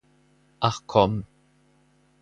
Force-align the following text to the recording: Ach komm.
Ach 0.59 0.79
komm. 0.87 1.27